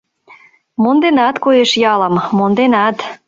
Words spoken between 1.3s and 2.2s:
коеш, ялым,